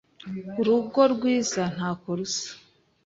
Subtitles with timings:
[0.59, 2.51] Urugo rwiza ntako rusa.